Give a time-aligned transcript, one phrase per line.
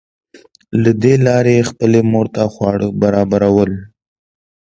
[0.81, 3.71] له دې لارې یې خپلې مور ته خواړه برابرول